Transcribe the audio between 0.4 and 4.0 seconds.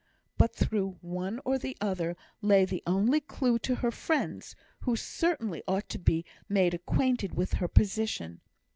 through one or the other lay the only clue to her